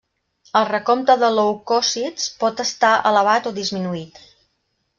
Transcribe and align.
El 0.59 0.63
recompte 0.69 1.15
de 1.23 1.29
leucòcits 1.33 2.25
pot 2.45 2.65
estar 2.65 2.91
elevat 3.13 3.51
o 3.51 3.55
disminuït. 3.61 4.21